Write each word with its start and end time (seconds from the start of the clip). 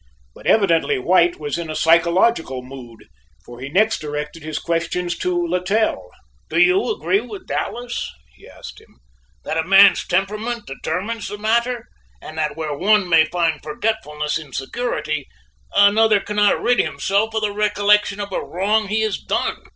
But 0.33 0.47
evidently 0.47 0.97
White 0.97 1.39
was 1.39 1.59
in 1.59 1.69
a 1.69 1.75
psychological 1.75 2.63
mood, 2.63 3.05
for 3.45 3.59
he 3.61 3.69
next 3.69 3.99
directed 3.99 4.41
his 4.41 4.57
questions 4.57 5.15
to 5.19 5.45
Littell. 5.47 6.09
"Do 6.49 6.57
you 6.57 6.89
agree 6.89 7.21
with 7.21 7.45
Dallas," 7.45 8.11
he 8.35 8.47
asked 8.49 8.81
him, 8.81 8.97
"that 9.43 9.57
a 9.59 9.63
man's 9.63 10.03
temperament 10.07 10.65
determines 10.65 11.27
the 11.27 11.37
matter, 11.37 11.85
and 12.19 12.35
that 12.39 12.57
where 12.57 12.75
one 12.75 13.07
may 13.07 13.25
find 13.25 13.61
forgetfulness 13.61 14.39
in 14.39 14.53
security, 14.53 15.27
another 15.75 16.19
cannot 16.19 16.59
rid 16.59 16.79
himself 16.79 17.35
of 17.35 17.41
the 17.41 17.51
recollection 17.53 18.19
of 18.19 18.31
a 18.33 18.43
wrong 18.43 18.87
he 18.87 19.01
has 19.01 19.19
done?" 19.19 19.61